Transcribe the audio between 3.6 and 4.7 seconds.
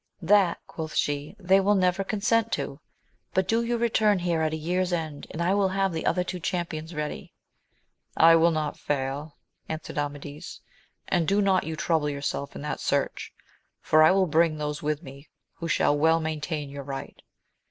you return here at a